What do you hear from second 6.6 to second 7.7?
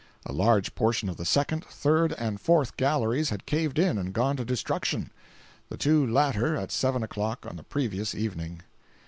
seven o'clock on the